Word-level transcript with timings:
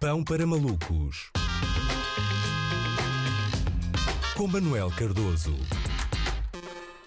Pão 0.00 0.22
para 0.22 0.46
malucos. 0.46 1.32
Com 4.36 4.46
Manuel 4.46 4.92
Cardoso. 4.96 5.56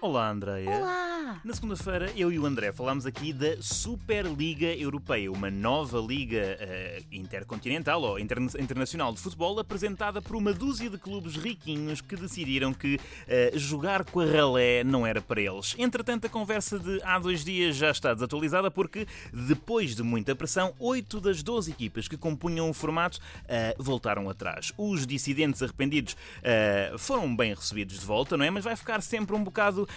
Olá, 0.00 0.28
Andreia. 0.30 0.70
Olá! 0.70 1.05
Na 1.42 1.52
segunda-feira, 1.52 2.12
eu 2.16 2.30
e 2.30 2.38
o 2.38 2.46
André 2.46 2.70
falámos 2.70 3.04
aqui 3.04 3.32
da 3.32 3.60
Superliga 3.60 4.66
Europeia, 4.66 5.32
uma 5.32 5.50
nova 5.50 5.98
liga 5.98 6.56
uh, 6.60 7.04
intercontinental 7.10 8.00
ou 8.00 8.16
interna 8.16 8.48
internacional 8.60 9.12
de 9.12 9.18
futebol 9.18 9.58
apresentada 9.58 10.22
por 10.22 10.36
uma 10.36 10.52
dúzia 10.52 10.88
de 10.88 10.96
clubes 10.96 11.34
riquinhos 11.34 12.00
que 12.00 12.14
decidiram 12.14 12.72
que 12.72 12.94
uh, 12.94 13.58
jogar 13.58 14.04
com 14.04 14.20
a 14.20 14.24
ralé 14.24 14.84
não 14.84 15.04
era 15.04 15.20
para 15.20 15.40
eles. 15.40 15.74
Entretanto, 15.76 16.26
a 16.26 16.30
conversa 16.30 16.78
de 16.78 17.02
há 17.02 17.18
dois 17.18 17.44
dias 17.44 17.74
já 17.74 17.90
está 17.90 18.14
desatualizada 18.14 18.70
porque, 18.70 19.04
depois 19.32 19.96
de 19.96 20.04
muita 20.04 20.36
pressão, 20.36 20.74
oito 20.78 21.20
das 21.20 21.42
12 21.42 21.72
equipas 21.72 22.06
que 22.06 22.16
compunham 22.16 22.70
o 22.70 22.74
formato 22.74 23.18
uh, 23.18 23.82
voltaram 23.82 24.30
atrás. 24.30 24.72
Os 24.78 25.04
dissidentes 25.04 25.60
arrependidos 25.60 26.16
foram 26.98 27.34
bem 27.34 27.52
recebidos 27.52 27.98
de 27.98 28.06
volta, 28.06 28.36
não 28.36 28.44
é? 28.44 28.50
Mas 28.50 28.64
vai 28.64 28.76
ficar 28.76 29.00
sempre 29.02 29.34
um 29.34 29.42
bocado 29.42 29.88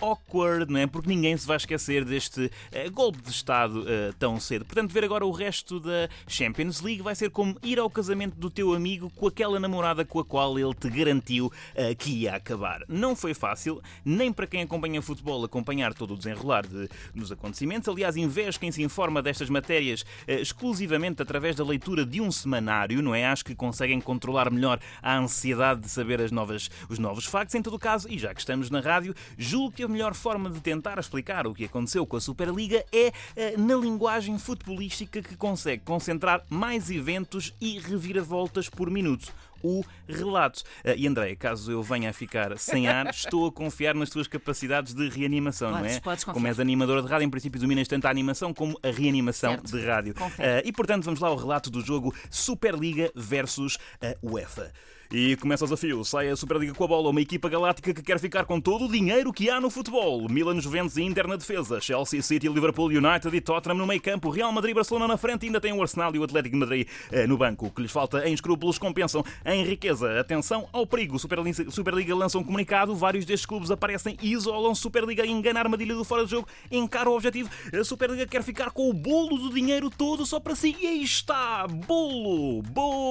awkward, 0.00 0.71
não 0.72 0.80
é? 0.80 0.86
Porque 0.86 1.08
ninguém 1.08 1.36
se 1.36 1.46
vai 1.46 1.56
esquecer 1.56 2.04
deste 2.04 2.46
uh, 2.46 2.90
golpe 2.90 3.20
de 3.20 3.30
Estado 3.30 3.82
uh, 3.82 4.12
tão 4.18 4.40
cedo. 4.40 4.64
Portanto, 4.64 4.90
ver 4.90 5.04
agora 5.04 5.24
o 5.24 5.30
resto 5.30 5.78
da 5.78 6.08
Champions 6.26 6.80
League 6.80 7.02
vai 7.02 7.14
ser 7.14 7.30
como 7.30 7.56
ir 7.62 7.78
ao 7.78 7.90
casamento 7.90 8.36
do 8.36 8.50
teu 8.50 8.72
amigo 8.72 9.10
com 9.10 9.26
aquela 9.26 9.60
namorada 9.60 10.04
com 10.04 10.18
a 10.18 10.24
qual 10.24 10.58
ele 10.58 10.74
te 10.74 10.88
garantiu 10.88 11.46
uh, 11.46 11.96
que 11.96 12.10
ia 12.10 12.34
acabar. 12.34 12.82
Não 12.88 13.14
foi 13.14 13.34
fácil, 13.34 13.80
nem 14.04 14.32
para 14.32 14.46
quem 14.46 14.62
acompanha 14.62 15.02
futebol 15.02 15.44
acompanhar 15.44 15.94
todo 15.94 16.14
o 16.14 16.16
desenrolar 16.16 16.66
de, 16.66 16.88
dos 17.14 17.30
acontecimentos. 17.30 17.88
Aliás, 17.88 18.16
invejo 18.16 18.58
quem 18.58 18.72
se 18.72 18.82
informa 18.82 19.22
destas 19.22 19.48
matérias 19.50 20.04
exclusivamente 20.26 21.20
através 21.20 21.56
da 21.56 21.64
leitura 21.64 22.06
de 22.06 22.20
um 22.20 22.30
semanário, 22.30 23.02
não 23.02 23.14
é? 23.14 23.26
Acho 23.26 23.44
que 23.44 23.54
conseguem 23.54 24.00
controlar 24.00 24.50
melhor 24.50 24.78
a 25.02 25.16
ansiedade 25.16 25.82
de 25.82 25.88
saber 25.88 26.20
as 26.20 26.30
novas, 26.30 26.70
os 26.88 26.98
novos 26.98 27.26
factos. 27.26 27.54
Em 27.54 27.62
todo 27.62 27.78
caso, 27.78 28.08
e 28.08 28.18
já 28.18 28.32
que 28.34 28.40
estamos 28.40 28.70
na 28.70 28.80
rádio, 28.80 29.14
julgo 29.36 29.72
que 29.72 29.82
a 29.82 29.88
melhor 29.88 30.14
forma 30.14 30.48
de 30.48 30.60
tentar 30.62 30.98
explicar 30.98 31.46
o 31.46 31.54
que 31.54 31.64
aconteceu 31.64 32.06
com 32.06 32.16
a 32.16 32.20
Superliga 32.20 32.84
é 32.92 33.12
eh, 33.36 33.56
na 33.58 33.74
linguagem 33.74 34.38
futebolística 34.38 35.20
que 35.20 35.36
consegue 35.36 35.82
concentrar 35.84 36.44
mais 36.48 36.90
eventos 36.90 37.52
e 37.60 37.78
reviravoltas 37.78 38.68
por 38.68 38.90
minuto 38.90 39.32
o 39.62 39.82
relato. 40.08 40.62
Eh, 40.84 40.96
e 40.98 41.06
André, 41.06 41.34
caso 41.36 41.70
eu 41.70 41.82
venha 41.82 42.10
a 42.10 42.12
ficar 42.12 42.56
sem 42.58 42.88
ar, 42.88 43.06
estou 43.14 43.46
a 43.46 43.52
confiar 43.52 43.94
nas 43.94 44.10
tuas 44.10 44.26
capacidades 44.26 44.94
de 44.94 45.08
reanimação, 45.08 45.70
podes, 45.70 45.86
não 45.86 45.96
é? 45.96 46.00
Podes 46.00 46.24
como 46.24 46.46
és 46.46 46.60
animadora 46.60 47.02
de 47.02 47.08
rádio, 47.08 47.26
em 47.26 47.30
princípio 47.30 47.60
dominas 47.60 47.88
tanto 47.88 48.06
a 48.06 48.10
animação 48.10 48.52
como 48.52 48.78
a 48.82 48.90
reanimação 48.90 49.52
certo. 49.52 49.76
de 49.76 49.86
rádio. 49.86 50.14
Uh, 50.14 50.62
e 50.64 50.72
portanto, 50.72 51.04
vamos 51.04 51.20
lá 51.20 51.28
ao 51.28 51.36
relato 51.36 51.70
do 51.70 51.80
jogo 51.80 52.14
Superliga 52.30 53.10
versus 53.14 53.78
a 54.00 54.16
UEFA. 54.22 54.72
E 55.14 55.36
começa 55.36 55.62
o 55.62 55.66
desafio. 55.66 56.02
Sai 56.06 56.30
a 56.30 56.36
Superliga 56.36 56.72
com 56.72 56.84
a 56.84 56.88
bola. 56.88 57.10
Uma 57.10 57.20
equipa 57.20 57.46
galáctica 57.46 57.92
que 57.92 58.02
quer 58.02 58.18
ficar 58.18 58.46
com 58.46 58.58
todo 58.58 58.86
o 58.86 58.88
dinheiro 58.90 59.30
que 59.30 59.50
há 59.50 59.60
no 59.60 59.68
futebol. 59.68 60.26
Milan, 60.26 60.58
Juventus 60.58 60.96
e 60.96 61.02
Inter 61.02 61.28
na 61.28 61.36
defesa. 61.36 61.78
Chelsea, 61.82 62.22
City, 62.22 62.48
Liverpool, 62.48 62.86
United 62.86 63.36
e 63.36 63.40
Tottenham 63.42 63.76
no 63.76 63.86
meio 63.86 64.00
campo. 64.00 64.30
Real 64.30 64.50
Madrid, 64.50 64.74
Barcelona 64.74 65.06
na 65.06 65.18
frente. 65.18 65.42
E 65.42 65.46
ainda 65.48 65.60
tem 65.60 65.70
o 65.70 65.82
Arsenal 65.82 66.14
e 66.14 66.18
o 66.18 66.24
Atlético 66.24 66.54
de 66.56 66.60
Madrid 66.60 66.88
eh, 67.10 67.26
no 67.26 67.36
banco. 67.36 67.66
O 67.66 67.70
que 67.70 67.82
lhes 67.82 67.92
falta 67.92 68.26
em 68.26 68.32
escrúpulos 68.32 68.78
compensam 68.78 69.22
em 69.54 69.64
riqueza. 69.64 70.20
Atenção 70.20 70.68
ao 70.72 70.86
perigo. 70.86 71.18
Superliga, 71.18 71.70
Superliga 71.70 72.14
lança 72.14 72.38
um 72.38 72.44
comunicado. 72.44 72.94
Vários 72.94 73.24
destes 73.24 73.46
clubes 73.46 73.70
aparecem 73.70 74.16
e 74.20 74.32
isolam 74.32 74.74
Superliga. 74.74 75.26
Engana 75.26 75.60
a 75.60 75.62
armadilha 75.62 75.94
do 75.94 76.04
fora 76.04 76.24
de 76.24 76.30
jogo. 76.30 76.48
Encara 76.70 77.10
o 77.10 77.14
objetivo. 77.14 77.50
A 77.72 77.84
Superliga 77.84 78.26
quer 78.26 78.42
ficar 78.42 78.70
com 78.70 78.88
o 78.88 78.92
bolo 78.92 79.36
do 79.36 79.54
dinheiro 79.54 79.90
todo 79.90 80.24
só 80.24 80.40
para 80.40 80.54
si. 80.54 80.76
E 80.80 80.86
aí 80.86 81.02
está. 81.02 81.66
Bolo. 81.66 82.62
Bolo. 82.62 83.01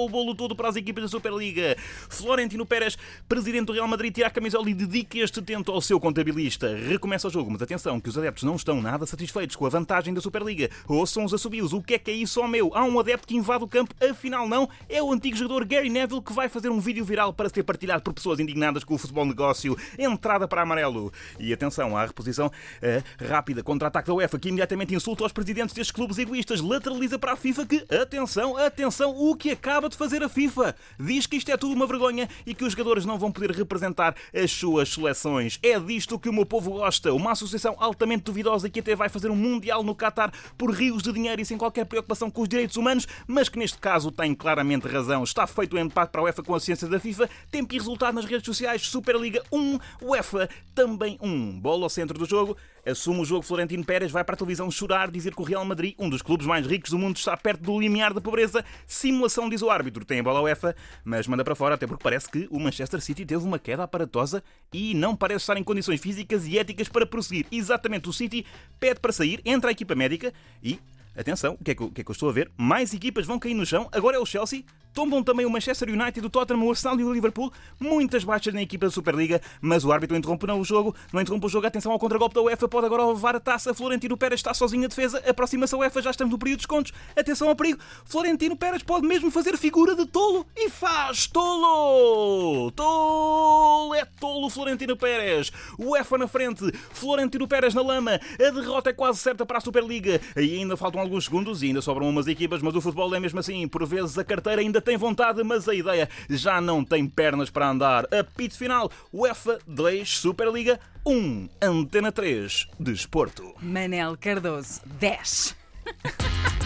O 0.00 0.08
bolo 0.08 0.34
todo 0.34 0.56
para 0.56 0.68
as 0.68 0.76
equipas 0.76 1.04
da 1.04 1.08
Superliga. 1.08 1.76
Florentino 2.08 2.64
Pérez, 2.64 2.96
presidente 3.28 3.66
do 3.66 3.72
Real 3.74 3.86
Madrid, 3.86 4.14
tira 4.14 4.28
a 4.28 4.30
camisola 4.30 4.70
e 4.70 4.74
dedica 4.74 5.18
este 5.18 5.42
tento 5.42 5.70
ao 5.70 5.80
seu 5.82 6.00
contabilista. 6.00 6.74
Recomeça 6.74 7.28
o 7.28 7.30
jogo, 7.30 7.50
mas 7.50 7.60
atenção, 7.60 8.00
que 8.00 8.08
os 8.08 8.16
adeptos 8.16 8.44
não 8.44 8.56
estão 8.56 8.80
nada 8.80 9.04
satisfeitos 9.04 9.56
com 9.56 9.66
a 9.66 9.68
vantagem 9.68 10.14
da 10.14 10.20
Superliga. 10.22 10.70
Ouçam 10.88 11.22
os 11.22 11.34
assobios. 11.34 11.74
O 11.74 11.82
que 11.82 11.94
é 11.94 11.98
que 11.98 12.10
é 12.10 12.14
isso, 12.14 12.40
ó 12.40 12.48
meu? 12.48 12.70
Há 12.74 12.82
um 12.82 12.98
adepto 12.98 13.28
que 13.28 13.36
invade 13.36 13.62
o 13.62 13.68
campo, 13.68 13.94
afinal 14.02 14.48
não. 14.48 14.70
É 14.88 15.02
o 15.02 15.12
antigo 15.12 15.36
jogador 15.36 15.66
Gary 15.66 15.90
Neville 15.90 16.22
que 16.22 16.32
vai 16.32 16.48
fazer 16.48 16.70
um 16.70 16.80
vídeo 16.80 17.04
viral 17.04 17.34
para 17.34 17.50
ser 17.50 17.62
partilhado 17.62 18.02
por 18.02 18.14
pessoas 18.14 18.40
indignadas 18.40 18.84
com 18.84 18.94
o 18.94 18.98
futebol 18.98 19.26
negócio. 19.26 19.76
Entrada 19.98 20.48
para 20.48 20.62
amarelo. 20.62 21.12
E 21.38 21.52
atenção, 21.52 21.94
à 21.94 22.06
reposição 22.06 22.46
uh, 22.46 23.26
rápida 23.28 23.62
contra-ataque 23.62 24.08
da 24.08 24.14
UEFA, 24.14 24.38
que 24.38 24.48
imediatamente 24.48 24.94
insulta 24.94 25.26
os 25.26 25.32
presidentes 25.32 25.74
destes 25.74 25.92
clubes 25.92 26.16
egoístas. 26.16 26.62
Lateraliza 26.62 27.18
para 27.18 27.32
a 27.32 27.36
FIFA 27.36 27.66
que, 27.66 27.84
atenção, 27.94 28.56
atenção, 28.56 29.14
o 29.14 29.36
que 29.36 29.50
acaba 29.50 29.89
de 29.90 29.96
fazer 29.96 30.22
a 30.22 30.28
FIFA 30.28 30.74
diz 30.98 31.26
que 31.26 31.36
isto 31.36 31.50
é 31.50 31.56
tudo 31.56 31.74
uma 31.74 31.86
vergonha 31.86 32.28
e 32.46 32.54
que 32.54 32.64
os 32.64 32.72
jogadores 32.72 33.04
não 33.04 33.18
vão 33.18 33.30
poder 33.30 33.50
representar 33.50 34.14
as 34.32 34.50
suas 34.50 34.88
seleções. 34.88 35.58
É 35.62 35.78
disto 35.78 36.18
que 36.18 36.28
o 36.28 36.32
meu 36.32 36.46
povo 36.46 36.72
gosta. 36.72 37.12
Uma 37.12 37.32
associação 37.32 37.76
altamente 37.78 38.24
duvidosa 38.24 38.70
que 38.70 38.80
até 38.80 38.94
vai 38.94 39.08
fazer 39.08 39.30
um 39.30 39.36
Mundial 39.36 39.82
no 39.82 39.94
Qatar 39.94 40.32
por 40.56 40.70
rios 40.70 41.02
de 41.02 41.12
dinheiro 41.12 41.42
e 41.42 41.44
sem 41.44 41.58
qualquer 41.58 41.84
preocupação 41.84 42.30
com 42.30 42.42
os 42.42 42.48
direitos 42.48 42.76
humanos, 42.76 43.06
mas 43.26 43.48
que 43.48 43.58
neste 43.58 43.78
caso 43.78 44.10
tem 44.10 44.34
claramente 44.34 44.86
razão. 44.86 45.24
Está 45.24 45.46
feito 45.46 45.74
o 45.74 45.78
um 45.78 45.82
empate 45.82 46.12
para 46.12 46.20
a 46.20 46.24
UEFA 46.24 46.42
com 46.42 46.54
a 46.54 46.60
ciência 46.60 46.88
da 46.88 47.00
FIFA. 47.00 47.28
Tempo 47.50 47.74
e 47.74 47.78
resultado 47.78 48.14
nas 48.14 48.24
redes 48.24 48.46
sociais. 48.46 48.88
Superliga 48.88 49.42
1, 49.50 49.78
UEFA 50.02 50.48
também 50.74 51.18
1. 51.20 51.60
Bola 51.60 51.84
ao 51.84 51.90
centro 51.90 52.18
do 52.18 52.26
jogo. 52.26 52.56
Assume 52.86 53.20
o 53.20 53.24
jogo 53.24 53.42
Florentino 53.42 53.84
Pérez, 53.84 54.10
vai 54.10 54.24
para 54.24 54.34
a 54.34 54.38
televisão 54.38 54.70
chorar, 54.70 55.10
dizer 55.10 55.34
que 55.34 55.42
o 55.42 55.44
Real 55.44 55.64
Madrid, 55.66 55.94
um 55.98 56.08
dos 56.08 56.22
clubes 56.22 56.46
mais 56.46 56.66
ricos 56.66 56.90
do 56.90 56.98
mundo, 56.98 57.16
está 57.16 57.36
perto 57.36 57.62
do 57.62 57.78
limiar 57.78 58.14
da 58.14 58.20
pobreza. 58.20 58.64
Simulação, 58.86 59.48
diz 59.50 59.60
o. 59.62 59.70
Tem 60.06 60.20
a 60.20 60.22
bola 60.22 60.40
UEFA, 60.42 60.74
mas 61.04 61.26
manda 61.26 61.44
para 61.44 61.54
fora, 61.54 61.74
até 61.74 61.86
porque 61.86 62.02
parece 62.02 62.28
que 62.28 62.48
o 62.50 62.58
Manchester 62.58 63.00
City 63.00 63.24
teve 63.24 63.44
uma 63.44 63.58
queda 63.58 63.84
aparatosa 63.84 64.42
e 64.72 64.94
não 64.94 65.14
parece 65.14 65.42
estar 65.42 65.56
em 65.56 65.64
condições 65.64 66.00
físicas 66.00 66.46
e 66.46 66.58
éticas 66.58 66.88
para 66.88 67.06
prosseguir. 67.06 67.46
Exatamente, 67.50 68.08
o 68.08 68.12
City 68.12 68.44
pede 68.78 69.00
para 69.00 69.12
sair, 69.12 69.40
entra 69.44 69.70
a 69.70 69.72
equipa 69.72 69.94
médica 69.94 70.32
e 70.62 70.78
Atenção, 71.16 71.56
o 71.60 71.64
que, 71.64 71.72
é 71.72 71.74
que, 71.74 71.82
o 71.82 71.90
que, 71.90 72.00
é 72.00 72.04
que 72.04 72.10
eu 72.10 72.12
estou 72.12 72.28
a 72.28 72.32
ver? 72.32 72.50
Mais 72.56 72.94
equipas 72.94 73.26
vão 73.26 73.38
cair 73.38 73.54
no 73.54 73.66
chão. 73.66 73.88
Agora 73.92 74.16
é 74.16 74.20
o 74.20 74.24
Chelsea. 74.24 74.62
Tombam 74.92 75.22
também 75.22 75.46
o 75.46 75.50
Manchester 75.50 75.88
United, 75.88 76.26
o 76.26 76.30
Tottenham, 76.30 76.64
o 76.64 76.70
Arsenal 76.70 76.98
e 76.98 77.04
o 77.04 77.12
Liverpool. 77.12 77.52
Muitas 77.78 78.24
baixas 78.24 78.52
na 78.52 78.62
equipa 78.62 78.86
da 78.86 78.90
Superliga, 78.90 79.40
mas 79.60 79.84
o 79.84 79.92
árbitro 79.92 80.16
interrompe 80.16 80.46
não 80.46 80.60
o 80.60 80.64
jogo. 80.64 80.94
Não 81.12 81.20
interrompe 81.20 81.46
o 81.46 81.48
jogo. 81.48 81.66
Atenção 81.66 81.92
ao 81.92 81.98
contragolpe 81.98 82.34
da 82.34 82.42
UEFA. 82.42 82.68
Pode 82.68 82.86
agora 82.86 83.06
levar 83.06 83.36
a 83.36 83.40
taça. 83.40 83.72
Florentino 83.72 84.16
Pérez 84.16 84.40
está 84.40 84.52
sozinho 84.52 84.84
a 84.84 84.88
defesa. 84.88 85.22
Aproxima-se 85.26 85.74
a 85.74 85.78
UEFA. 85.78 86.02
Já 86.02 86.10
estamos 86.10 86.32
no 86.32 86.38
período 86.38 86.58
de 86.58 86.66
descontos. 86.66 86.92
Atenção 87.16 87.48
ao 87.48 87.56
perigo. 87.56 87.78
Florentino 88.04 88.56
Pérez 88.56 88.82
pode 88.82 89.06
mesmo 89.06 89.30
fazer 89.30 89.56
figura 89.56 89.94
de 89.94 90.06
tolo. 90.06 90.46
E 90.56 90.68
faz 90.68 91.26
tolo! 91.26 92.70
Tolo! 92.72 93.94
É 93.94 94.04
tolo 94.04 94.50
Florentino 94.50 94.96
Pérez. 94.96 95.52
UEFA 95.78 96.18
na 96.18 96.28
frente. 96.28 96.70
Florentino 96.92 97.46
Pérez 97.46 97.74
na 97.74 97.82
lama. 97.82 98.20
A 98.34 98.50
derrota 98.50 98.90
é 98.90 98.92
quase 98.92 99.18
certa 99.18 99.46
para 99.46 99.58
a 99.58 99.60
Superliga. 99.60 100.20
E 100.36 100.58
ainda 100.58 100.76
faltam 100.76 101.00
alguns 101.00 101.24
segundos 101.24 101.62
e 101.62 101.66
ainda 101.66 101.80
sobram 101.80 102.08
umas 102.08 102.26
equipas, 102.26 102.62
mas 102.62 102.74
o 102.74 102.80
futebol 102.80 103.14
é 103.14 103.20
mesmo 103.20 103.38
assim. 103.40 103.66
Por 103.68 103.86
vezes 103.86 104.18
a 104.18 104.24
carteira 104.24 104.60
ainda 104.60 104.79
tem 104.80 104.96
vontade, 104.96 105.42
mas 105.42 105.68
a 105.68 105.74
ideia 105.74 106.08
já 106.28 106.60
não 106.60 106.84
tem 106.84 107.06
pernas 107.06 107.50
para 107.50 107.68
andar. 107.68 108.06
Apito 108.12 108.56
final, 108.56 108.90
UEFA 109.12 109.58
2, 109.66 110.18
Superliga 110.18 110.78
1, 111.06 111.48
Antena 111.60 112.12
3, 112.12 112.68
Desporto. 112.78 113.54
Manel 113.60 114.16
Cardoso, 114.18 114.80
10. 114.86 115.56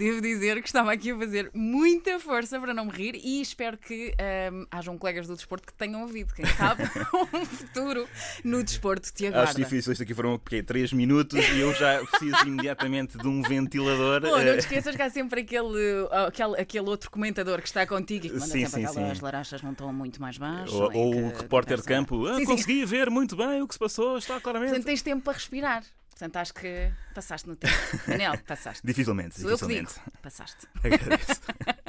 devo 0.00 0.20
dizer 0.22 0.62
que 0.62 0.68
estava 0.68 0.92
aqui 0.92 1.10
a 1.10 1.18
fazer 1.18 1.50
muita 1.52 2.18
força 2.18 2.58
para 2.58 2.72
não 2.72 2.86
me 2.86 2.90
rir 2.90 3.20
e 3.22 3.42
espero 3.42 3.76
que 3.76 4.14
um, 4.50 4.66
hajam 4.70 4.96
colegas 4.96 5.26
do 5.26 5.34
desporto 5.34 5.66
que 5.66 5.74
tenham 5.74 6.00
ouvido. 6.00 6.32
Quem 6.34 6.46
sabe 6.46 6.84
um 7.34 7.44
futuro 7.44 8.08
no 8.42 8.64
desporto 8.64 9.12
te 9.12 9.26
aguarda. 9.26 9.50
Acho 9.50 9.58
difícil, 9.58 9.92
isto 9.92 10.02
aqui 10.02 10.14
foram 10.14 10.38
porque, 10.38 10.62
3 10.62 10.94
minutos 10.94 11.38
e 11.38 11.60
eu 11.60 11.74
já 11.74 12.02
preciso 12.04 12.48
imediatamente 12.48 13.18
de 13.18 13.28
um 13.28 13.42
ventilador. 13.42 14.22
Pô, 14.22 14.38
não 14.38 14.54
te 14.54 14.60
esqueças 14.60 14.96
que 14.96 15.02
há 15.02 15.10
sempre 15.10 15.42
aquele, 15.42 16.08
aquele, 16.26 16.60
aquele 16.60 16.88
outro 16.88 17.10
comentador 17.10 17.60
que 17.60 17.68
está 17.68 17.86
contigo 17.86 18.26
e 18.26 18.30
que 18.30 18.34
manda 18.36 18.46
sim, 18.46 18.66
sempre 18.66 18.70
sim, 18.70 18.86
aquelas 18.86 19.18
sim. 19.18 19.24
laranjas 19.24 19.62
não 19.62 19.72
estão 19.72 19.92
muito 19.92 20.20
mais 20.20 20.38
baixo. 20.38 20.74
Ou, 20.74 20.92
ou 20.94 21.14
o 21.14 21.28
repórter 21.28 21.76
de 21.76 21.84
campo. 21.84 22.26
Ah, 22.26 22.36
sim, 22.36 22.46
consegui 22.46 22.86
ver 22.86 23.10
muito 23.10 23.36
bem 23.36 23.60
o 23.60 23.68
que 23.68 23.74
se 23.74 23.78
passou, 23.78 24.16
está 24.16 24.40
claramente. 24.40 24.70
Portanto, 24.70 24.86
tens 24.86 25.02
tempo 25.02 25.22
para 25.22 25.34
respirar. 25.34 25.84
Portanto, 26.20 26.36
acho 26.36 26.52
que 26.52 26.92
passaste 27.14 27.48
no 27.48 27.56
tempo. 27.56 27.72
Manel, 28.06 28.36
passaste. 28.46 28.86
Dificilmente, 28.86 29.40
Sou 29.40 29.48
eu 29.48 29.56
que 29.56 29.64
dificilmente. 29.64 29.94
digo. 30.04 30.20
Passaste. 30.20 30.66
Agradeço. 30.84 31.40